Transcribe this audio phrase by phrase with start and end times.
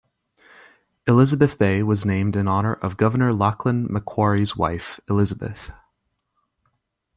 [1.07, 5.71] Elizabeth Bay was named in honour of Governor Lachlan Macquarie's wife, Elizabeth.